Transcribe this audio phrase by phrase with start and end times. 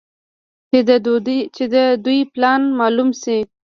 [1.55, 3.37] چې د دوى پلان مالوم سي.